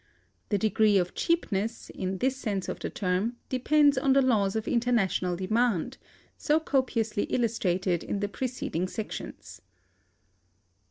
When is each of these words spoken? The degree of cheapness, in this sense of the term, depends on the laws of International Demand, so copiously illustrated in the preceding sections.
The 0.49 0.57
degree 0.57 0.97
of 0.97 1.13
cheapness, 1.13 1.91
in 1.91 2.17
this 2.17 2.35
sense 2.35 2.67
of 2.67 2.79
the 2.79 2.89
term, 2.89 3.33
depends 3.49 3.99
on 3.99 4.13
the 4.13 4.21
laws 4.23 4.55
of 4.55 4.67
International 4.67 5.35
Demand, 5.35 5.99
so 6.39 6.59
copiously 6.59 7.25
illustrated 7.25 8.03
in 8.03 8.19
the 8.19 8.27
preceding 8.27 8.87
sections. 8.87 9.61